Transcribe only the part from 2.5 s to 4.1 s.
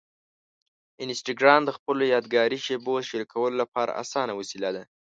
شېبو شریکولو لپاره